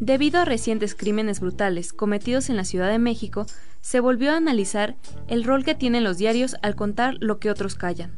Debido 0.00 0.40
a 0.40 0.44
recientes 0.44 0.94
crímenes 0.94 1.40
brutales 1.40 1.92
cometidos 1.92 2.50
en 2.50 2.56
la 2.56 2.64
Ciudad 2.64 2.88
de 2.88 3.00
México, 3.00 3.46
se 3.80 3.98
volvió 3.98 4.32
a 4.32 4.36
analizar 4.36 4.96
el 5.26 5.42
rol 5.42 5.64
que 5.64 5.74
tienen 5.74 6.04
los 6.04 6.18
diarios 6.18 6.56
al 6.62 6.76
contar 6.76 7.14
lo 7.20 7.38
que 7.40 7.50
otros 7.50 7.74
callan. 7.74 8.16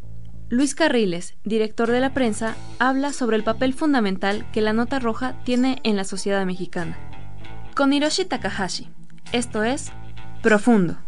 Luis 0.50 0.74
Carriles, 0.74 1.34
director 1.44 1.90
de 1.90 2.00
la 2.00 2.12
prensa, 2.12 2.56
habla 2.78 3.12
sobre 3.12 3.36
el 3.36 3.44
papel 3.44 3.72
fundamental 3.72 4.50
que 4.52 4.60
la 4.60 4.72
nota 4.72 4.98
roja 4.98 5.42
tiene 5.44 5.80
en 5.84 5.96
la 5.96 6.04
sociedad 6.04 6.44
mexicana. 6.44 6.98
Con 7.74 7.92
Hiroshi 7.92 8.24
Takahashi, 8.24 8.88
esto 9.32 9.62
es 9.62 9.92
Profundo. 10.42 10.98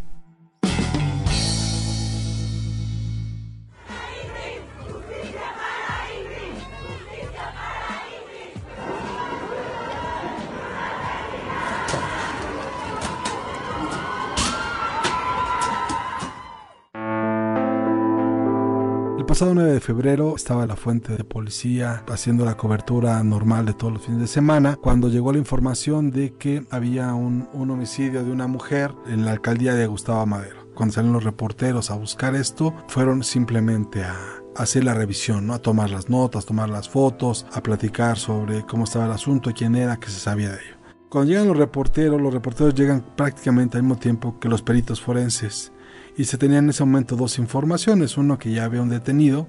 Pasado 19.42 19.56
9 19.56 19.72
de 19.72 19.80
febrero 19.80 20.36
estaba 20.36 20.68
la 20.68 20.76
fuente 20.76 21.16
de 21.16 21.24
policía 21.24 22.04
haciendo 22.06 22.44
la 22.44 22.56
cobertura 22.56 23.20
normal 23.24 23.66
de 23.66 23.74
todos 23.74 23.94
los 23.94 24.02
fines 24.02 24.20
de 24.20 24.28
semana 24.28 24.76
cuando 24.76 25.08
llegó 25.08 25.32
la 25.32 25.40
información 25.40 26.12
de 26.12 26.34
que 26.34 26.64
había 26.70 27.12
un, 27.14 27.48
homicidio 27.52 28.22
de 28.22 28.30
una 28.30 28.46
mujer 28.46 28.94
en 29.08 29.24
la 29.24 29.32
alcaldía 29.32 29.74
de 29.74 29.88
Gustavo 29.88 30.24
Madero. 30.26 30.68
Cuando 30.76 30.94
salieron 30.94 31.14
los 31.14 31.24
reporteros 31.24 31.90
a 31.90 31.96
buscar 31.96 32.36
esto, 32.36 32.72
fueron 32.86 33.24
simplemente 33.24 34.04
a, 34.04 34.16
hacer 34.54 34.84
la 34.84 34.94
revisión, 34.94 35.48
¿no? 35.48 35.54
a 35.54 35.58
tomar 35.58 35.90
las 35.90 36.08
notas, 36.08 36.46
tomar 36.46 36.70
las 36.70 36.88
fotos, 36.88 37.44
a 37.52 37.64
platicar 37.64 38.18
sobre 38.18 38.64
cómo 38.64 38.84
estaba 38.84 39.06
el 39.06 39.10
asunto, 39.10 39.50
quién 39.52 39.74
era, 39.74 39.96
qué 39.96 40.08
se 40.08 40.20
sabía 40.20 40.50
de 40.50 40.58
ello. 40.58 40.76
Cuando 41.08 41.32
llegan 41.32 41.48
los 41.48 41.56
reporteros, 41.56 42.20
los 42.20 42.32
reporteros 42.32 42.76
llegan 42.76 43.04
prácticamente 43.16 43.76
al 43.76 43.82
mismo 43.82 43.98
tiempo 43.98 44.38
que 44.38 44.48
los 44.48 44.62
peritos 44.62 45.00
forenses 45.00 45.72
y 46.16 46.24
se 46.24 46.38
tenían 46.38 46.64
en 46.64 46.70
ese 46.70 46.84
momento 46.84 47.16
dos 47.16 47.38
informaciones, 47.38 48.16
uno 48.16 48.38
que 48.38 48.52
ya 48.52 48.64
había 48.64 48.82
un 48.82 48.88
detenido 48.88 49.48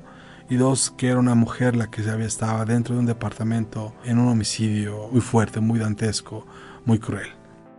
y 0.50 0.56
dos 0.56 0.92
que 0.92 1.09
era 1.09 1.19
una 1.19 1.36
mujer 1.36 1.75
la 1.75 1.89
que 1.89 2.09
había 2.09 2.25
estaba 2.25 2.66
dentro 2.66 2.95
de 2.95 3.02
un 3.02 3.06
departamento 3.06 3.94
en 4.03 4.17
un 4.17 4.28
homicidio 4.28 5.09
muy 5.11 5.22
fuerte, 5.22 5.59
muy 5.59 5.80
dantesco, 5.80 6.45
muy 6.86 7.00
cruel. 7.00 7.28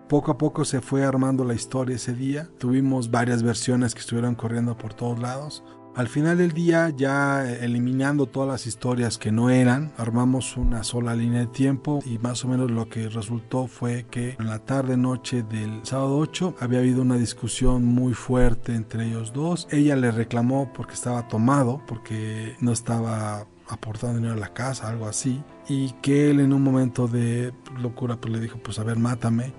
Poco 0.08 0.32
a 0.32 0.38
poco 0.38 0.64
se 0.64 0.80
fue 0.80 1.04
armando 1.04 1.44
la 1.44 1.54
historia 1.54 1.96
ese 1.96 2.14
día, 2.14 2.48
tuvimos 2.58 3.10
varias 3.10 3.42
versiones 3.42 3.94
que 3.94 4.00
estuvieron 4.00 4.34
corriendo 4.34 4.76
por 4.76 4.92
todos 4.92 5.18
lados, 5.18 5.64
al 5.94 6.08
final 6.08 6.38
del 6.38 6.52
día, 6.52 6.90
ya 6.90 7.48
eliminando 7.48 8.26
todas 8.26 8.48
las 8.48 8.66
historias 8.66 9.16
que 9.16 9.30
no 9.30 9.50
eran, 9.50 9.92
armamos 9.96 10.56
una 10.56 10.82
sola 10.82 11.14
línea 11.14 11.40
de 11.40 11.46
tiempo 11.46 12.00
y 12.04 12.18
más 12.18 12.44
o 12.44 12.48
menos 12.48 12.70
lo 12.70 12.88
que 12.88 13.08
resultó 13.08 13.68
fue 13.68 14.06
que 14.10 14.36
en 14.38 14.48
la 14.48 14.58
tarde 14.58 14.96
noche 14.96 15.42
del 15.42 15.80
sábado 15.84 16.18
8 16.18 16.56
había 16.60 16.80
habido 16.80 17.02
una 17.02 17.16
discusión 17.16 17.84
muy 17.84 18.12
fuerte 18.12 18.74
entre 18.74 19.06
ellos 19.06 19.32
dos. 19.32 19.68
Ella 19.70 19.94
le 19.94 20.10
reclamó 20.10 20.72
porque 20.72 20.94
estaba 20.94 21.28
tomado, 21.28 21.80
porque 21.86 22.56
no 22.60 22.72
estaba 22.72 23.46
aportando 23.68 24.16
dinero 24.16 24.34
a 24.34 24.38
la 24.38 24.52
casa, 24.52 24.88
algo 24.88 25.06
así, 25.06 25.42
y 25.68 25.92
que 26.02 26.30
él 26.30 26.40
en 26.40 26.52
un 26.52 26.62
momento 26.62 27.08
de 27.08 27.52
locura 27.80 28.16
pues 28.16 28.32
le 28.32 28.40
dijo, 28.40 28.58
pues 28.62 28.78
a 28.78 28.84
ver, 28.84 28.98
mátame 28.98 29.52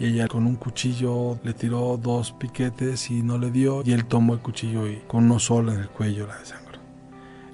y 0.00 0.06
ella 0.06 0.28
con 0.28 0.46
un 0.46 0.56
cuchillo 0.56 1.38
le 1.44 1.52
tiró 1.52 2.00
dos 2.02 2.32
piquetes 2.32 3.10
y 3.10 3.22
no 3.22 3.36
le 3.36 3.50
dio 3.50 3.82
y 3.84 3.92
él 3.92 4.06
tomó 4.06 4.32
el 4.32 4.40
cuchillo 4.40 4.88
y 4.88 4.96
con 5.06 5.24
uno 5.24 5.38
solo 5.38 5.72
en 5.72 5.80
el 5.80 5.88
cuello 5.90 6.26
la 6.26 6.38
desangró. 6.38 6.80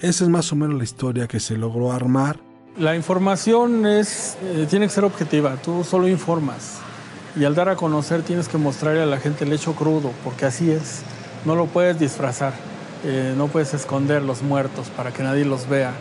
Esa 0.00 0.24
es 0.24 0.30
más 0.30 0.52
o 0.52 0.56
menos 0.56 0.78
la 0.78 0.84
historia 0.84 1.26
que 1.26 1.40
se 1.40 1.56
logró 1.56 1.90
armar. 1.90 2.38
La 2.78 2.94
información 2.94 3.84
es, 3.84 4.38
eh, 4.42 4.66
tiene 4.70 4.86
que 4.86 4.92
ser 4.92 5.04
objetiva, 5.04 5.56
tú 5.56 5.82
solo 5.82 6.08
informas 6.08 6.78
y 7.34 7.44
al 7.44 7.56
dar 7.56 7.68
a 7.68 7.74
conocer 7.74 8.22
tienes 8.22 8.48
que 8.48 8.58
mostrarle 8.58 9.02
a 9.02 9.06
la 9.06 9.18
gente 9.18 9.44
el 9.44 9.52
hecho 9.52 9.74
crudo, 9.74 10.12
porque 10.22 10.46
así 10.46 10.70
es, 10.70 11.02
no 11.44 11.56
lo 11.56 11.66
puedes 11.66 11.98
disfrazar, 11.98 12.52
eh, 13.04 13.34
no 13.36 13.48
puedes 13.48 13.74
esconder 13.74 14.22
los 14.22 14.42
muertos 14.42 14.88
para 14.96 15.12
que 15.12 15.24
nadie 15.24 15.44
los 15.44 15.68
vea. 15.68 15.94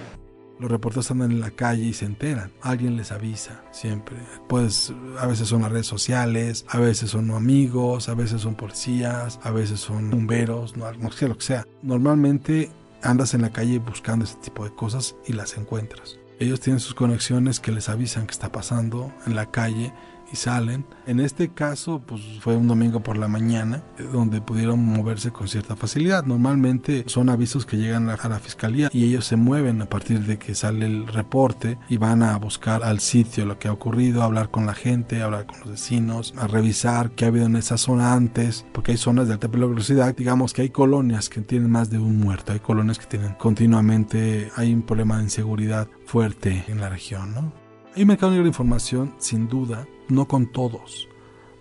Los 0.59 0.71
reporteros 0.71 1.11
andan 1.11 1.31
en 1.31 1.41
la 1.41 1.51
calle 1.51 1.83
y 1.83 1.93
se 1.93 2.05
enteran. 2.05 2.51
Alguien 2.61 2.95
les 2.95 3.11
avisa 3.11 3.63
siempre. 3.71 4.15
Pues 4.47 4.93
a 5.19 5.27
veces 5.27 5.49
son 5.49 5.63
las 5.63 5.71
redes 5.71 5.87
sociales, 5.87 6.65
a 6.69 6.79
veces 6.79 7.09
son 7.09 7.31
amigos, 7.31 8.07
a 8.09 8.13
veces 8.13 8.41
son 8.41 8.55
policías, 8.55 9.39
a 9.43 9.51
veces 9.51 9.79
son 9.79 10.09
bomberos, 10.09 10.77
no, 10.77 10.91
no 10.93 11.11
sé 11.11 11.27
lo 11.27 11.37
que 11.37 11.45
sea. 11.45 11.67
Normalmente 11.81 12.71
andas 13.01 13.33
en 13.33 13.41
la 13.41 13.51
calle 13.51 13.79
buscando 13.79 14.25
ese 14.25 14.37
tipo 14.37 14.63
de 14.63 14.73
cosas 14.73 15.15
y 15.27 15.33
las 15.33 15.57
encuentras. 15.57 16.19
Ellos 16.39 16.59
tienen 16.59 16.79
sus 16.79 16.93
conexiones 16.93 17.59
que 17.59 17.71
les 17.71 17.87
avisan 17.87 18.27
que 18.27 18.33
está 18.33 18.51
pasando 18.51 19.13
en 19.25 19.35
la 19.35 19.51
calle 19.51 19.93
y 20.31 20.35
salen. 20.35 20.85
En 21.05 21.19
este 21.19 21.49
caso, 21.49 22.01
pues 22.05 22.21
fue 22.39 22.55
un 22.55 22.67
domingo 22.67 23.01
por 23.01 23.17
la 23.17 23.27
mañana 23.27 23.83
eh, 23.97 24.03
donde 24.11 24.41
pudieron 24.41 24.83
moverse 24.83 25.31
con 25.31 25.47
cierta 25.47 25.75
facilidad. 25.75 26.25
Normalmente 26.25 27.03
son 27.07 27.29
avisos 27.29 27.65
que 27.65 27.77
llegan 27.77 28.09
a 28.09 28.29
la 28.29 28.39
fiscalía 28.39 28.89
y 28.91 29.05
ellos 29.05 29.25
se 29.25 29.35
mueven 29.35 29.81
a 29.81 29.89
partir 29.89 30.21
de 30.21 30.37
que 30.37 30.55
sale 30.55 30.85
el 30.85 31.07
reporte 31.07 31.77
y 31.89 31.97
van 31.97 32.23
a 32.23 32.37
buscar 32.37 32.83
al 32.83 32.99
sitio 32.99 33.45
lo 33.45 33.59
que 33.59 33.67
ha 33.67 33.73
ocurrido, 33.73 34.21
a 34.21 34.25
hablar 34.25 34.49
con 34.49 34.65
la 34.65 34.73
gente, 34.73 35.21
a 35.21 35.25
hablar 35.25 35.45
con 35.45 35.59
los 35.59 35.69
vecinos, 35.69 36.33
a 36.37 36.47
revisar 36.47 37.11
qué 37.11 37.25
ha 37.25 37.27
habido 37.29 37.45
en 37.45 37.55
esa 37.55 37.77
zona 37.77 38.13
antes, 38.13 38.65
porque 38.73 38.91
hay 38.91 38.97
zonas 38.97 39.27
de 39.27 39.33
alta 39.33 39.49
peligrosidad. 39.49 40.15
Digamos 40.15 40.53
que 40.53 40.63
hay 40.63 40.69
colonias 40.69 41.29
que 41.29 41.41
tienen 41.41 41.69
más 41.69 41.89
de 41.89 41.99
un 41.99 42.19
muerto, 42.19 42.53
hay 42.53 42.59
colonias 42.59 42.99
que 42.99 43.05
tienen 43.05 43.33
continuamente, 43.35 44.51
hay 44.55 44.73
un 44.73 44.81
problema 44.81 45.17
de 45.17 45.23
inseguridad 45.23 45.87
fuerte 46.05 46.65
en 46.67 46.79
la 46.79 46.89
región, 46.89 47.33
¿no? 47.33 47.64
Hay 47.95 48.03
mercado 48.03 48.33
negro 48.33 48.43
de 48.43 48.49
información, 48.49 49.15
sin 49.19 49.47
duda, 49.47 49.87
no 50.09 50.27
con 50.27 50.47
todos, 50.47 51.07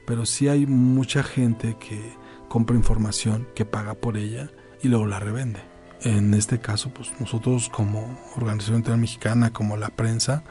pero 0.05 0.27
sí 0.27 0.49
hay 0.49 0.67
mucha 0.67 1.23
gente 1.23 1.77
que 1.79 2.13
compra 2.49 2.75
información, 2.75 3.47
que 3.55 3.65
paga 3.65 3.95
por 3.95 4.17
ella 4.17 4.51
y 4.83 4.89
luego 4.89 5.07
la 5.07 5.21
revende. 5.21 5.61
En 6.03 6.35
este 6.35 6.59
caso, 6.59 6.91
pues 6.93 7.13
nosotros 7.21 7.69
como 7.69 8.19
Organización 8.35 8.79
Internacional 8.79 9.01
Mexicana, 9.01 9.53
como 9.53 9.77
la 9.77 9.91
prensa, 9.91 10.43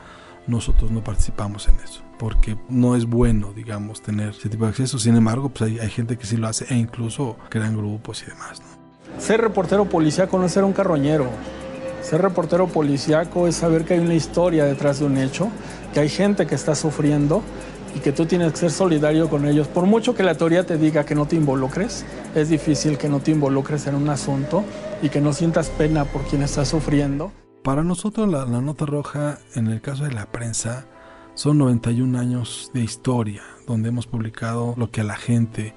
nosotros 0.47 0.89
no 0.89 1.03
participamos 1.03 1.67
en 1.67 1.75
eso, 1.83 2.01
porque 2.17 2.57
no 2.69 2.95
es 2.95 3.03
bueno, 3.03 3.51
digamos, 3.51 4.01
tener 4.01 4.29
ese 4.29 4.47
tipo 4.47 4.63
de 4.63 4.69
acceso. 4.69 4.97
Sin 4.99 5.17
embargo, 5.17 5.49
pues 5.49 5.81
hay, 5.81 5.89
gente 5.89 6.17
que 6.17 6.25
sí 6.25 6.37
lo 6.37 6.47
hace 6.47 6.65
e 6.73 6.77
incluso 6.77 7.35
crean 7.49 7.75
grupos 7.75 8.23
y 8.23 8.27
demás. 8.27 8.61
Ser 9.17 9.41
reportero 9.41 9.83
policía 9.83 10.29
no 10.31 10.47
ser 10.47 10.63
un 10.63 10.71
carroñero. 10.71 11.29
Ser 12.03 12.21
reportero 12.21 12.67
policíaco 12.67 13.47
es 13.47 13.55
saber 13.55 13.85
que 13.85 13.93
hay 13.93 14.01
una 14.01 14.13
historia 14.13 14.65
detrás 14.65 14.99
de 14.99 15.05
un 15.05 15.17
hecho, 15.17 15.47
que 15.93 16.01
hay 16.01 16.09
gente 16.09 16.45
que 16.45 16.53
está 16.53 16.75
sufriendo 16.75 17.41
y 17.95 17.99
que 17.99 18.11
tú 18.11 18.25
tienes 18.25 18.51
que 18.51 18.57
ser 18.57 18.71
solidario 18.71 19.29
con 19.29 19.47
ellos. 19.47 19.69
Por 19.69 19.85
mucho 19.85 20.13
que 20.13 20.21
la 20.21 20.35
teoría 20.35 20.65
te 20.65 20.77
diga 20.77 21.05
que 21.05 21.15
no 21.15 21.27
te 21.27 21.37
involucres, 21.37 22.05
es 22.35 22.49
difícil 22.49 22.97
que 22.97 23.07
no 23.07 23.21
te 23.21 23.31
involucres 23.31 23.87
en 23.87 23.95
un 23.95 24.09
asunto 24.09 24.65
y 25.01 25.07
que 25.07 25.21
no 25.21 25.31
sientas 25.31 25.69
pena 25.69 26.03
por 26.03 26.23
quien 26.23 26.43
está 26.43 26.65
sufriendo. 26.65 27.31
Para 27.63 27.83
nosotros 27.83 28.29
la, 28.29 28.45
la 28.45 28.59
nota 28.59 28.85
roja, 28.85 29.39
en 29.55 29.67
el 29.67 29.79
caso 29.79 30.03
de 30.03 30.11
la 30.11 30.25
prensa, 30.25 30.85
son 31.35 31.57
91 31.57 32.19
años 32.19 32.69
de 32.73 32.81
historia, 32.81 33.43
donde 33.65 33.89
hemos 33.89 34.07
publicado 34.07 34.73
lo 34.75 34.91
que 34.91 35.01
a 35.01 35.05
la 35.05 35.15
gente 35.15 35.73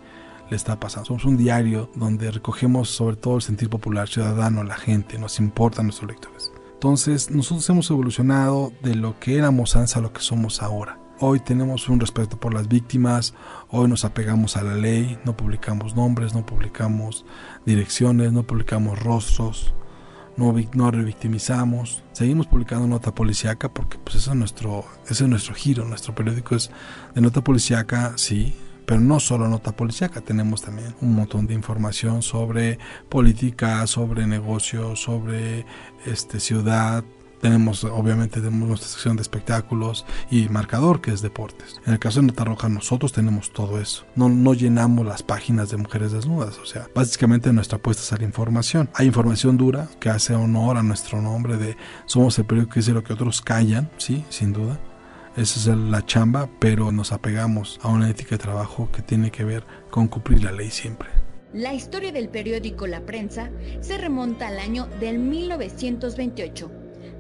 le 0.51 0.57
está 0.57 0.79
pasando. 0.79 1.07
Somos 1.07 1.25
un 1.25 1.37
diario 1.37 1.91
donde 1.95 2.31
recogemos 2.31 2.91
sobre 2.91 3.17
todo 3.17 3.37
el 3.37 3.43
sentir 3.43 3.69
popular 3.69 4.09
ciudadano, 4.09 4.63
la 4.65 4.77
gente, 4.77 5.19
nos 5.19 5.39
importan 5.39 5.87
nuestros 5.87 6.11
lectores. 6.11 6.53
Entonces, 6.75 7.31
nosotros 7.31 7.69
hemos 7.71 7.91
evolucionado 7.91 8.73
de 8.83 8.95
lo 8.95 9.19
que 9.19 9.37
éramos 9.39 9.77
antes 9.77 9.97
a 9.97 10.01
lo 10.01 10.13
que 10.13 10.21
somos 10.21 10.63
ahora. 10.63 10.99
Hoy 11.19 11.41
tenemos 11.41 11.89
un 11.89 11.99
respeto 11.99 12.39
por 12.39 12.53
las 12.53 12.69
víctimas, 12.69 13.33
hoy 13.71 13.89
nos 13.89 14.05
apegamos 14.05 14.59
a 14.59 14.63
la 14.63 14.75
ley, 14.75 15.19
no 15.25 15.35
publicamos 15.35 15.97
nombres, 15.97 16.35
no 16.35 16.45
publicamos 16.45 17.25
direcciones, 17.65 18.33
no 18.33 18.43
publicamos 18.43 19.03
rostros, 19.03 19.73
no, 20.37 20.55
no 20.75 20.91
revictimizamos. 20.91 22.05
Seguimos 22.13 22.47
publicando 22.47 22.87
nota 22.87 23.15
policíaca 23.15 23.73
porque 23.73 23.97
pues 23.97 24.17
es 24.17 24.35
nuestro, 24.35 24.85
ese 25.09 25.25
es 25.25 25.31
nuestro 25.31 25.55
giro, 25.55 25.87
nuestro 25.87 26.15
periódico 26.15 26.55
es 26.55 26.71
de 27.15 27.23
nota 27.23 27.43
policíaca, 27.43 28.13
sí, 28.17 28.55
pero 28.87 29.01
no 29.01 29.21
solo 29.21 29.49
nota 29.49 29.73
policíaca, 29.73 30.21
tenemos 30.21 30.63
también 30.63 30.95
un 31.01 31.15
montón 31.15 31.47
de 31.47 31.55
información 31.55 32.23
sobre 32.23 32.79
política, 33.09 33.87
sobre 33.87 34.27
negocios, 34.27 35.03
sobre 35.03 35.67
este, 36.07 36.41
ciudad, 36.41 37.05
tenemos, 37.41 37.85
obviamente, 37.85 38.41
tenemos 38.41 38.69
nuestra 38.69 38.89
sección 38.89 39.17
de 39.17 39.23
espectáculos 39.23 40.07
y 40.31 40.49
marcador, 40.49 41.01
que 41.01 41.13
es 41.13 41.23
deportes. 41.23 41.81
En 41.87 41.93
el 41.93 41.99
caso 41.99 42.21
de 42.21 42.27
Nota 42.27 42.45
Roja, 42.45 42.69
nosotros 42.69 43.13
tenemos 43.13 43.53
todo 43.53 43.79
eso. 43.79 44.05
No, 44.17 44.29
no 44.29 44.55
llenamos 44.55 45.07
las 45.07 45.23
páginas 45.23 45.71
de 45.71 45.77
mujeres 45.77 46.13
desnudas. 46.13 46.59
O 46.59 46.67
sea, 46.67 46.89
básicamente 46.95 47.53
nuestra 47.53 47.77
apuesta 47.77 48.03
es 48.03 48.13
a 48.13 48.17
la 48.17 48.25
información. 48.25 48.89
Hay 48.95 49.07
información 49.07 49.57
dura 49.57 49.89
que 50.01 50.09
hace 50.09 50.35
honor 50.35 50.77
a 50.77 50.83
nuestro 50.83 51.21
nombre 51.21 51.57
de 51.57 51.77
somos 52.07 52.39
el 52.39 52.47
periódico 52.47 52.75
que 52.75 52.81
dice 52.81 52.93
lo 52.93 53.05
que 53.05 53.13
otros 53.13 53.43
callan, 53.43 53.91
sí, 53.99 54.25
sin 54.29 54.53
duda. 54.53 54.81
Esa 55.37 55.71
es 55.71 55.77
la 55.77 56.01
chamba, 56.07 56.49
pero 56.59 56.91
nos 56.93 57.13
apegamos 57.13 57.79
a 57.83 57.89
una 57.89 58.09
ética 58.09 58.31
de 58.31 58.39
trabajo 58.39 58.89
que 58.91 59.03
tiene 59.03 59.31
que 59.31 59.45
ver 59.45 59.65
con 59.91 60.09
cumplir 60.09 60.43
la 60.43 60.51
ley 60.51 60.71
siempre. 60.71 61.11
La 61.53 61.75
historia 61.75 62.11
del 62.11 62.31
periódico 62.31 62.87
La 62.87 63.03
Prensa 63.03 63.51
se 63.81 63.99
remonta 63.99 64.49
al 64.49 64.59
año 64.59 64.87
del 64.99 65.19
1928. 65.19 66.71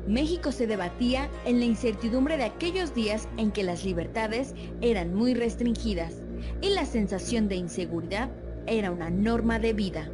México 0.08 0.50
se 0.50 0.66
debatía 0.66 1.28
en 1.44 1.58
la 1.58 1.66
incertidumbre 1.66 2.38
de 2.38 2.44
aquellos 2.44 2.94
días 2.94 3.28
en 3.36 3.52
que 3.52 3.62
las 3.62 3.84
libertades 3.84 4.54
eran 4.80 5.14
muy 5.14 5.34
restringidas 5.34 6.14
y 6.62 6.70
la 6.70 6.86
sensación 6.86 7.48
de 7.48 7.56
inseguridad 7.56 8.30
era 8.66 8.92
una 8.92 9.10
norma 9.10 9.58
de 9.58 9.74
vida. 9.74 10.10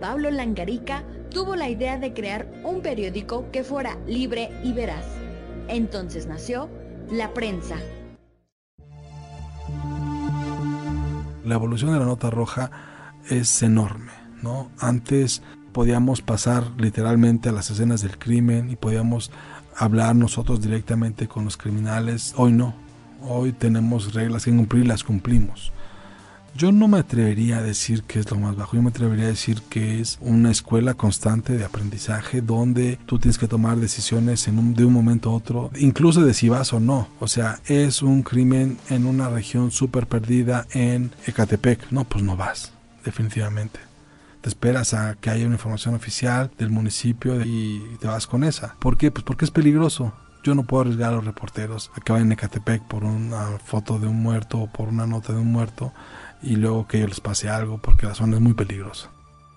Pablo 0.00 0.32
Langarica 0.32 1.04
tuvo 1.30 1.54
la 1.54 1.68
idea 1.68 1.96
de 1.96 2.12
crear 2.12 2.50
un 2.64 2.80
periódico 2.80 3.52
que 3.52 3.62
fuera 3.62 3.98
libre 4.04 4.50
y 4.64 4.72
veraz. 4.72 5.06
Entonces 5.68 6.26
nació 6.26 6.68
La 7.10 7.34
Prensa. 7.34 7.76
La 11.44 11.54
evolución 11.54 11.92
de 11.92 11.98
la 11.98 12.06
nota 12.06 12.30
roja 12.30 12.70
es 13.28 13.62
enorme, 13.62 14.12
¿no? 14.42 14.70
Antes 14.78 15.42
podíamos 15.72 16.22
pasar 16.22 16.64
literalmente 16.78 17.50
a 17.50 17.52
las 17.52 17.70
escenas 17.70 18.00
del 18.00 18.18
crimen 18.18 18.70
y 18.70 18.76
podíamos 18.76 19.30
hablar 19.76 20.16
nosotros 20.16 20.62
directamente 20.62 21.28
con 21.28 21.44
los 21.44 21.56
criminales. 21.56 22.32
Hoy 22.36 22.52
no. 22.52 22.74
Hoy 23.20 23.52
tenemos 23.52 24.14
reglas 24.14 24.46
que 24.46 24.50
cumplir, 24.50 24.86
las 24.86 25.04
cumplimos. 25.04 25.72
Yo 26.56 26.70
no 26.70 26.86
me 26.86 26.98
atrevería 26.98 27.58
a 27.58 27.62
decir 27.62 28.04
que 28.04 28.20
es 28.20 28.30
lo 28.30 28.38
más 28.38 28.54
bajo, 28.54 28.76
yo 28.76 28.82
me 28.82 28.90
atrevería 28.90 29.24
a 29.24 29.28
decir 29.28 29.60
que 29.62 30.00
es 30.00 30.18
una 30.20 30.52
escuela 30.52 30.94
constante 30.94 31.56
de 31.56 31.64
aprendizaje 31.64 32.42
donde 32.42 32.96
tú 33.06 33.18
tienes 33.18 33.38
que 33.38 33.48
tomar 33.48 33.78
decisiones 33.78 34.46
en 34.46 34.74
de 34.74 34.84
un 34.84 34.92
momento 34.92 35.30
a 35.30 35.34
otro, 35.34 35.70
incluso 35.76 36.22
de 36.22 36.32
si 36.32 36.48
vas 36.48 36.72
o 36.72 36.78
no. 36.78 37.08
O 37.18 37.26
sea, 37.26 37.58
es 37.66 38.02
un 38.02 38.22
crimen 38.22 38.78
en 38.88 39.04
una 39.04 39.28
región 39.28 39.72
súper 39.72 40.06
perdida 40.06 40.66
en 40.72 41.10
Ecatepec. 41.26 41.90
No, 41.90 42.04
pues 42.04 42.22
no 42.22 42.36
vas 42.36 42.72
definitivamente. 43.04 43.80
Te 44.40 44.48
esperas 44.48 44.94
a 44.94 45.14
que 45.14 45.30
haya 45.30 45.46
una 45.46 45.54
información 45.54 45.94
oficial 45.94 46.50
del 46.58 46.70
municipio 46.70 47.40
y 47.44 47.80
te 48.00 48.06
vas 48.06 48.26
con 48.26 48.44
esa. 48.44 48.76
¿Por 48.78 48.96
qué? 48.96 49.10
Pues 49.10 49.24
porque 49.24 49.44
es 49.44 49.50
peligroso. 49.50 50.12
Yo 50.44 50.54
no 50.54 50.62
puedo 50.62 50.82
arriesgar 50.82 51.12
a 51.12 51.16
los 51.16 51.24
reporteros 51.24 51.90
a 51.96 52.00
que 52.00 52.12
vayan 52.12 52.30
a 52.30 52.34
Ecatepec 52.34 52.82
por 52.84 53.02
una 53.02 53.58
foto 53.58 53.98
de 53.98 54.06
un 54.06 54.22
muerto 54.22 54.60
o 54.60 54.66
por 54.70 54.88
una 54.88 55.06
nota 55.06 55.32
de 55.32 55.40
un 55.40 55.50
muerto 55.50 55.92
y 56.42 56.56
luego 56.56 56.86
que 56.86 56.98
ellos 56.98 57.10
les 57.10 57.20
pase 57.20 57.48
algo 57.48 57.78
porque 57.78 58.06
la 58.06 58.14
zona 58.14 58.36
es 58.36 58.42
muy 58.42 58.54
peligrosa. 58.54 59.10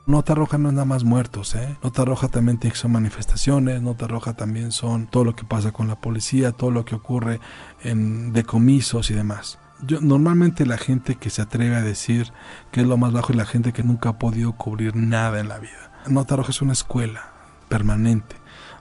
Nota 0.07 0.33
roja 0.33 0.57
no 0.57 0.69
es 0.69 0.73
nada 0.73 0.85
más 0.85 1.03
muertos, 1.03 1.53
¿eh? 1.53 1.77
Nota 1.83 2.05
roja 2.05 2.29
también 2.29 2.57
tiene 2.57 2.71
que 2.71 2.79
ser 2.79 2.89
manifestaciones, 2.89 3.81
nota 3.81 4.07
roja 4.07 4.33
también 4.33 4.71
son 4.71 5.05
todo 5.05 5.25
lo 5.25 5.35
que 5.35 5.43
pasa 5.43 5.73
con 5.73 5.89
la 5.89 5.99
policía, 5.99 6.53
todo 6.53 6.71
lo 6.71 6.85
que 6.85 6.95
ocurre 6.95 7.41
en 7.83 8.31
decomisos 8.31 9.11
y 9.11 9.13
demás 9.13 9.59
yo, 9.85 10.01
normalmente 10.01 10.65
la 10.65 10.77
gente 10.77 11.15
que 11.15 11.29
se 11.29 11.41
atreve 11.41 11.75
a 11.75 11.81
decir 11.81 12.31
que 12.71 12.81
es 12.81 12.87
lo 12.87 12.97
más 12.97 13.13
bajo 13.13 13.31
es 13.31 13.37
la 13.37 13.45
gente 13.45 13.73
que 13.73 13.83
nunca 13.83 14.09
ha 14.09 14.19
podido 14.19 14.53
cubrir 14.53 14.95
nada 14.95 15.39
en 15.39 15.49
la 15.49 15.59
vida. 15.59 15.91
Nota 16.07 16.35
Roja 16.35 16.51
es 16.51 16.61
una 16.61 16.73
escuela 16.73 17.31
permanente 17.69 18.35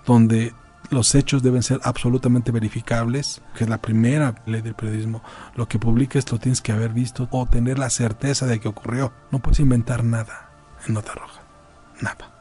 donde 0.06 0.54
los 0.90 1.14
hechos 1.14 1.42
deben 1.42 1.62
ser 1.62 1.80
absolutamente 1.82 2.52
verificables, 2.52 3.42
que 3.56 3.64
es 3.64 3.70
la 3.70 3.80
primera 3.80 4.34
ley 4.46 4.62
del 4.62 4.74
periodismo. 4.74 5.22
Lo 5.54 5.68
que 5.68 5.78
publiques 5.78 6.30
lo 6.30 6.38
tienes 6.38 6.60
que 6.60 6.72
haber 6.72 6.92
visto 6.92 7.28
o 7.30 7.46
tener 7.46 7.78
la 7.78 7.90
certeza 7.90 8.46
de 8.46 8.60
que 8.60 8.68
ocurrió. 8.68 9.12
No 9.30 9.40
puedes 9.40 9.60
inventar 9.60 10.04
nada 10.04 10.50
en 10.86 10.94
Nota 10.94 11.12
Roja. 11.14 11.42
Nada. 12.00 12.32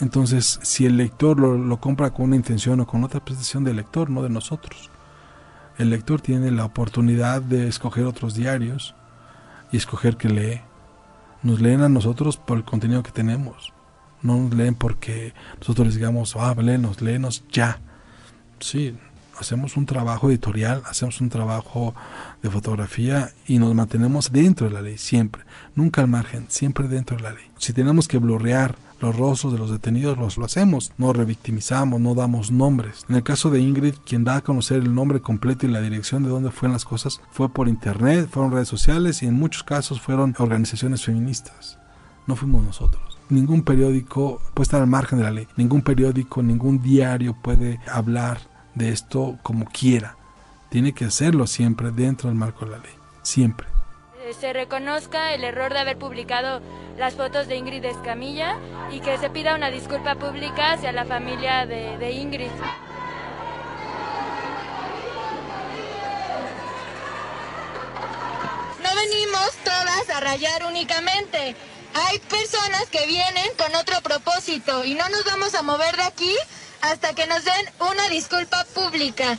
Entonces, 0.00 0.58
si 0.62 0.86
el 0.86 0.96
lector 0.96 1.38
lo, 1.38 1.80
compra 1.80 2.10
con 2.10 2.26
una 2.26 2.36
intención 2.36 2.80
o 2.80 2.86
con 2.86 3.04
otra 3.04 3.24
prestación 3.24 3.62
del 3.64 3.76
lector, 3.76 4.10
no 4.10 4.22
de 4.22 4.30
nosotros 4.30 4.90
el 5.78 5.90
lector 5.90 6.20
tiene 6.20 6.50
la 6.50 6.64
oportunidad 6.64 7.42
de 7.42 7.66
escoger 7.68 8.04
otros 8.04 8.34
diarios 8.34 8.94
y 9.70 9.76
escoger 9.76 10.16
qué 10.16 10.28
lee. 10.28 10.60
Nos 11.42 11.60
leen 11.60 11.80
a 11.80 11.88
nosotros 11.88 12.36
por 12.36 12.58
el 12.58 12.64
contenido 12.64 13.02
que 13.02 13.10
tenemos. 13.10 13.72
No 14.22 14.36
nos 14.36 14.54
leen 14.54 14.74
porque 14.74 15.34
nosotros 15.58 15.88
les 15.88 15.96
digamos, 15.96 16.36
ah, 16.36 16.54
léenos, 16.54 17.00
léenos 17.00 17.44
ya. 17.50 17.80
Sí, 18.60 18.94
hacemos 19.38 19.76
un 19.76 19.86
trabajo 19.86 20.30
editorial, 20.30 20.82
hacemos 20.86 21.20
un 21.20 21.28
trabajo 21.28 21.94
de 22.42 22.50
fotografía 22.50 23.30
y 23.46 23.58
nos 23.58 23.74
mantenemos 23.74 24.30
dentro 24.32 24.68
de 24.68 24.74
la 24.74 24.82
ley, 24.82 24.98
siempre. 24.98 25.42
Nunca 25.74 26.00
al 26.00 26.08
margen, 26.08 26.46
siempre 26.48 26.88
dentro 26.88 27.16
de 27.16 27.24
la 27.24 27.32
ley. 27.32 27.44
Si 27.58 27.72
tenemos 27.72 28.08
que 28.08 28.18
blurrear 28.18 28.76
los 29.02 29.16
rostros 29.16 29.52
de 29.52 29.58
los 29.58 29.70
detenidos 29.70 30.16
los, 30.16 30.38
lo 30.38 30.44
hacemos, 30.44 30.92
no 30.96 31.12
revictimizamos, 31.12 32.00
no 32.00 32.14
damos 32.14 32.52
nombres. 32.52 33.04
En 33.08 33.16
el 33.16 33.24
caso 33.24 33.50
de 33.50 33.60
Ingrid, 33.60 33.94
quien 34.06 34.22
da 34.22 34.36
a 34.36 34.40
conocer 34.42 34.78
el 34.78 34.94
nombre 34.94 35.20
completo 35.20 35.66
y 35.66 35.70
la 35.70 35.80
dirección 35.80 36.22
de 36.22 36.30
dónde 36.30 36.52
fueron 36.52 36.72
las 36.72 36.84
cosas 36.84 37.20
fue 37.32 37.48
por 37.48 37.68
internet, 37.68 38.28
fueron 38.30 38.52
redes 38.52 38.68
sociales 38.68 39.22
y 39.22 39.26
en 39.26 39.34
muchos 39.34 39.64
casos 39.64 40.00
fueron 40.00 40.36
organizaciones 40.38 41.04
feministas. 41.04 41.78
No 42.28 42.36
fuimos 42.36 42.64
nosotros. 42.64 43.11
Ningún 43.32 43.62
periódico 43.62 44.42
puede 44.52 44.64
estar 44.64 44.82
al 44.82 44.86
margen 44.86 45.18
de 45.18 45.24
la 45.24 45.30
ley. 45.30 45.48
Ningún 45.56 45.80
periódico, 45.82 46.42
ningún 46.42 46.82
diario 46.82 47.34
puede 47.34 47.80
hablar 47.90 48.38
de 48.74 48.90
esto 48.90 49.38
como 49.42 49.64
quiera. 49.64 50.16
Tiene 50.68 50.92
que 50.92 51.06
hacerlo 51.06 51.46
siempre 51.46 51.90
dentro 51.92 52.28
del 52.28 52.38
marco 52.38 52.66
de 52.66 52.72
la 52.72 52.78
ley. 52.78 52.92
Siempre 53.22 53.66
se 54.38 54.52
reconozca 54.52 55.34
el 55.34 55.44
error 55.44 55.72
de 55.72 55.80
haber 55.80 55.98
publicado 55.98 56.60
las 56.98 57.14
fotos 57.14 57.48
de 57.48 57.56
Ingrid 57.56 57.84
Escamilla 57.84 58.56
y 58.90 59.00
que 59.00 59.18
se 59.18 59.30
pida 59.30 59.54
una 59.54 59.70
disculpa 59.70 60.14
pública 60.14 60.72
hacia 60.72 60.92
la 60.92 61.04
familia 61.04 61.66
de, 61.66 62.12
Ingrid. 62.12 62.50
No 68.82 68.88
venimos 68.94 69.52
todas 69.64 70.10
a 70.10 70.20
rayar 70.20 70.64
únicamente. 70.66 71.56
Hay 71.94 72.18
personas 72.20 72.86
que 72.90 73.06
vienen 73.06 73.48
con 73.56 73.74
otro 73.74 74.00
propósito 74.02 74.84
y 74.84 74.94
no 74.94 75.08
nos 75.08 75.24
vamos 75.24 75.54
a 75.54 75.62
mover 75.62 75.96
de 75.96 76.04
aquí 76.04 76.34
hasta 76.80 77.14
que 77.14 77.26
nos 77.26 77.44
den 77.44 77.66
una 77.80 78.08
disculpa 78.08 78.64
pública. 78.74 79.38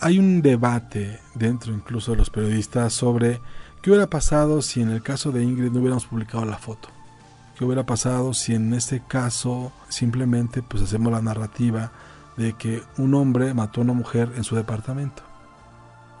Hay 0.00 0.18
un 0.18 0.42
debate 0.42 1.20
dentro 1.34 1.72
incluso 1.72 2.12
de 2.12 2.18
los 2.18 2.30
periodistas 2.30 2.92
sobre 2.92 3.40
¿Qué 3.82 3.90
hubiera 3.90 4.06
pasado 4.06 4.62
si 4.62 4.80
en 4.80 4.90
el 4.90 5.02
caso 5.02 5.32
de 5.32 5.42
Ingrid 5.42 5.72
no 5.72 5.80
hubiéramos 5.80 6.06
publicado 6.06 6.44
la 6.44 6.56
foto? 6.56 6.88
¿Qué 7.58 7.64
hubiera 7.64 7.84
pasado 7.84 8.32
si 8.32 8.54
en 8.54 8.72
este 8.74 9.02
caso 9.04 9.72
simplemente 9.88 10.62
pues 10.62 10.84
hacemos 10.84 11.12
la 11.12 11.20
narrativa 11.20 11.90
de 12.36 12.52
que 12.52 12.80
un 12.96 13.12
hombre 13.14 13.54
mató 13.54 13.80
a 13.80 13.84
una 13.84 13.92
mujer 13.92 14.30
en 14.36 14.44
su 14.44 14.54
departamento? 14.54 15.24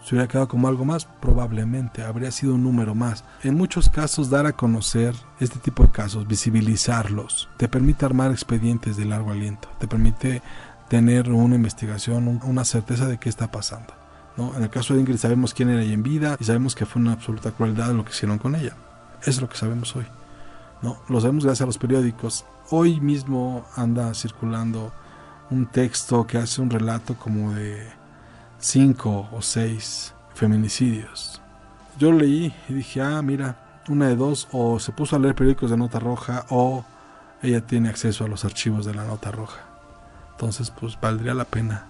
¿Se 0.04 0.14
hubiera 0.14 0.28
quedado 0.28 0.48
como 0.48 0.66
algo 0.66 0.84
más? 0.84 1.04
Probablemente, 1.20 2.02
habría 2.02 2.32
sido 2.32 2.56
un 2.56 2.64
número 2.64 2.94
más. 2.94 3.24
En 3.42 3.54
muchos 3.54 3.88
casos 3.88 4.30
dar 4.30 4.46
a 4.46 4.52
conocer 4.52 5.14
este 5.38 5.60
tipo 5.60 5.84
de 5.84 5.92
casos, 5.92 6.26
visibilizarlos, 6.26 7.48
te 7.56 7.68
permite 7.68 8.04
armar 8.04 8.32
expedientes 8.32 8.96
de 8.96 9.04
largo 9.04 9.30
aliento, 9.30 9.68
te 9.78 9.86
permite 9.86 10.42
tener 10.88 11.30
una 11.30 11.54
investigación, 11.54 12.40
una 12.42 12.64
certeza 12.64 13.06
de 13.06 13.18
qué 13.18 13.28
está 13.28 13.50
pasando. 13.50 13.94
En 14.36 14.62
el 14.62 14.70
caso 14.70 14.94
de 14.94 15.00
Ingrid 15.00 15.18
sabemos 15.18 15.54
quién 15.54 15.68
era 15.68 15.82
ella 15.82 15.92
en 15.92 16.02
vida 16.02 16.36
y 16.40 16.44
sabemos 16.44 16.74
que 16.74 16.86
fue 16.86 17.00
una 17.00 17.12
absoluta 17.12 17.52
crueldad 17.52 17.92
lo 17.92 18.04
que 18.04 18.10
hicieron 18.10 18.38
con 18.38 18.56
ella. 18.56 18.74
Eso 19.20 19.30
es 19.30 19.40
lo 19.40 19.48
que 19.48 19.56
sabemos 19.56 19.94
hoy. 19.94 20.06
¿no? 20.80 20.98
Lo 21.08 21.20
sabemos 21.20 21.44
gracias 21.44 21.62
a 21.62 21.66
los 21.66 21.78
periódicos. 21.78 22.44
Hoy 22.70 23.00
mismo 23.00 23.64
anda 23.76 24.12
circulando 24.14 24.92
un 25.50 25.66
texto 25.66 26.26
que 26.26 26.38
hace 26.38 26.60
un 26.60 26.70
relato 26.70 27.14
como 27.14 27.52
de 27.52 27.86
cinco 28.62 29.28
o 29.32 29.42
seis 29.42 30.14
feminicidios. 30.34 31.42
Yo 31.98 32.12
leí 32.12 32.54
y 32.68 32.74
dije, 32.74 33.02
ah, 33.02 33.20
mira, 33.20 33.56
una 33.88 34.08
de 34.08 34.16
dos, 34.16 34.48
o 34.52 34.78
se 34.78 34.92
puso 34.92 35.16
a 35.16 35.18
leer 35.18 35.34
periódicos 35.34 35.70
de 35.70 35.76
nota 35.76 35.98
roja 35.98 36.46
o 36.48 36.84
ella 37.42 37.60
tiene 37.66 37.88
acceso 37.88 38.24
a 38.24 38.28
los 38.28 38.44
archivos 38.44 38.86
de 38.86 38.94
la 38.94 39.04
nota 39.04 39.32
roja. 39.32 39.60
Entonces, 40.30 40.70
pues 40.70 40.98
valdría 41.00 41.34
la 41.34 41.44
pena 41.44 41.84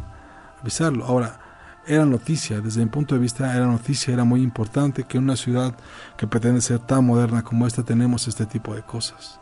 avisarlo. 0.60 1.04
Ahora, 1.04 1.38
era 1.86 2.06
noticia, 2.06 2.60
desde 2.60 2.80
mi 2.80 2.90
punto 2.90 3.14
de 3.14 3.20
vista 3.20 3.54
era 3.54 3.66
noticia, 3.66 4.14
era 4.14 4.24
muy 4.24 4.42
importante 4.42 5.04
que 5.04 5.18
en 5.18 5.24
una 5.24 5.36
ciudad 5.36 5.74
que 6.16 6.26
pretende 6.26 6.60
ser 6.60 6.78
tan 6.78 7.04
moderna 7.04 7.42
como 7.42 7.66
esta 7.66 7.82
tenemos 7.82 8.26
este 8.28 8.46
tipo 8.46 8.74
de 8.74 8.82
cosas. 8.82 9.38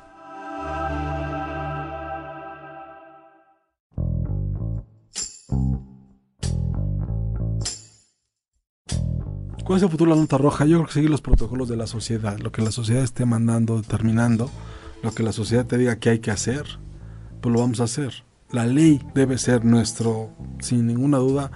¿Cuál 9.71 9.79
es 9.79 9.85
el 9.85 9.91
futuro 9.91 10.11
de 10.11 10.17
la 10.17 10.23
nota 10.23 10.37
roja? 10.37 10.65
Yo 10.65 10.79
creo 10.79 10.87
que 10.89 10.95
seguir 10.95 11.11
los 11.11 11.21
protocolos 11.21 11.69
de 11.69 11.77
la 11.77 11.87
sociedad, 11.87 12.37
lo 12.41 12.51
que 12.51 12.61
la 12.61 12.73
sociedad 12.73 13.05
esté 13.05 13.25
mandando, 13.25 13.77
determinando, 13.77 14.51
lo 15.01 15.13
que 15.13 15.23
la 15.23 15.31
sociedad 15.31 15.65
te 15.65 15.79
diga 15.79 16.01
que 16.01 16.11
hay 16.11 16.19
que 16.19 16.33
hacer, 16.33 16.65
pues 17.41 17.53
lo 17.53 17.61
vamos 17.61 17.79
a 17.79 17.85
hacer. 17.85 18.25
La 18.51 18.67
ley 18.67 19.01
debe 19.15 19.39
ser 19.39 19.65
nuestro, 19.65 20.31
sin 20.59 20.89
ninguna 20.89 21.19
duda, 21.19 21.53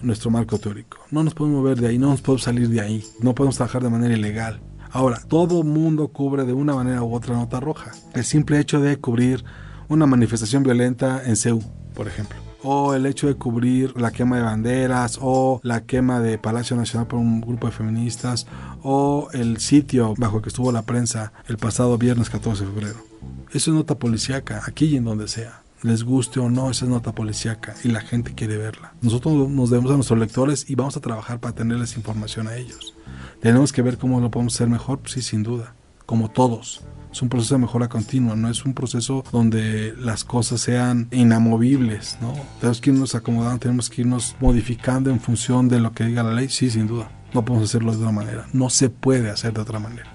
nuestro 0.00 0.30
marco 0.30 0.56
teórico. 0.58 0.96
No 1.10 1.22
nos 1.22 1.34
podemos 1.34 1.60
mover 1.60 1.78
de 1.78 1.88
ahí, 1.88 1.98
no 1.98 2.08
nos 2.08 2.22
podemos 2.22 2.44
salir 2.44 2.70
de 2.70 2.80
ahí, 2.80 3.04
no 3.20 3.34
podemos 3.34 3.56
trabajar 3.56 3.82
de 3.82 3.90
manera 3.90 4.16
ilegal. 4.16 4.62
Ahora, 4.90 5.20
todo 5.28 5.62
mundo 5.62 6.08
cubre 6.08 6.46
de 6.46 6.54
una 6.54 6.74
manera 6.74 7.02
u 7.02 7.14
otra 7.14 7.36
nota 7.36 7.60
roja. 7.60 7.92
El 8.14 8.24
simple 8.24 8.60
hecho 8.60 8.80
de 8.80 8.96
cubrir 8.96 9.44
una 9.88 10.06
manifestación 10.06 10.62
violenta 10.62 11.22
en 11.22 11.36
CEU, 11.36 11.60
por 11.92 12.08
ejemplo. 12.08 12.47
O 12.62 12.94
el 12.94 13.06
hecho 13.06 13.26
de 13.28 13.34
cubrir 13.34 13.98
la 14.00 14.10
quema 14.10 14.36
de 14.36 14.42
banderas, 14.42 15.18
o 15.20 15.60
la 15.62 15.84
quema 15.84 16.20
de 16.20 16.38
Palacio 16.38 16.76
Nacional 16.76 17.06
por 17.06 17.18
un 17.18 17.40
grupo 17.40 17.66
de 17.66 17.72
feministas, 17.72 18.46
o 18.82 19.28
el 19.32 19.58
sitio 19.58 20.14
bajo 20.18 20.42
que 20.42 20.48
estuvo 20.48 20.72
la 20.72 20.82
prensa 20.82 21.32
el 21.46 21.56
pasado 21.56 21.96
viernes 21.98 22.30
14 22.30 22.64
de 22.64 22.70
febrero. 22.70 22.98
Eso 23.52 23.70
es 23.70 23.76
nota 23.76 23.98
policíaca, 23.98 24.62
aquí 24.66 24.86
y 24.86 24.96
en 24.96 25.04
donde 25.04 25.28
sea 25.28 25.62
les 25.82 26.02
guste 26.02 26.40
o 26.40 26.50
no, 26.50 26.70
esa 26.70 26.84
es 26.84 26.90
nota 26.90 27.14
policíaca 27.14 27.74
y 27.84 27.88
la 27.88 28.00
gente 28.00 28.34
quiere 28.34 28.56
verla. 28.56 28.94
Nosotros 29.00 29.48
nos 29.48 29.70
debemos 29.70 29.92
a 29.92 29.94
nuestros 29.94 30.18
lectores 30.18 30.68
y 30.68 30.74
vamos 30.74 30.96
a 30.96 31.00
trabajar 31.00 31.40
para 31.40 31.54
tenerles 31.54 31.96
información 31.96 32.48
a 32.48 32.56
ellos. 32.56 32.94
Tenemos 33.40 33.72
que 33.72 33.82
ver 33.82 33.98
cómo 33.98 34.20
lo 34.20 34.30
podemos 34.30 34.54
hacer 34.54 34.68
mejor, 34.68 35.00
sí, 35.06 35.22
sin 35.22 35.42
duda, 35.42 35.74
como 36.08 36.30
todos. 36.30 36.80
Es 37.12 37.20
un 37.20 37.28
proceso 37.28 37.56
de 37.56 37.60
mejora 37.60 37.88
continua, 37.88 38.34
no 38.34 38.48
es 38.48 38.64
un 38.64 38.72
proceso 38.72 39.22
donde 39.30 39.92
las 39.98 40.24
cosas 40.24 40.62
sean 40.62 41.06
inamovibles, 41.10 42.16
¿no? 42.22 42.32
Tenemos 42.60 42.80
que 42.80 42.90
irnos 42.90 43.14
acomodando, 43.14 43.58
tenemos 43.58 43.90
que 43.90 44.00
irnos 44.00 44.34
modificando 44.40 45.10
en 45.10 45.20
función 45.20 45.68
de 45.68 45.80
lo 45.80 45.92
que 45.92 46.04
diga 46.04 46.22
la 46.22 46.32
ley, 46.32 46.48
sí, 46.48 46.70
sin 46.70 46.86
duda. 46.86 47.10
No 47.34 47.44
podemos 47.44 47.68
hacerlo 47.68 47.92
de 47.92 47.98
otra 47.98 48.12
manera, 48.12 48.46
no 48.54 48.70
se 48.70 48.88
puede 48.88 49.28
hacer 49.28 49.52
de 49.52 49.60
otra 49.60 49.78
manera. 49.78 50.10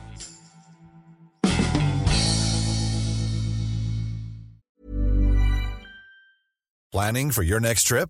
Planning 6.92 7.32
for 7.32 7.44
your 7.44 7.62
next 7.62 7.88
trip? 7.88 8.10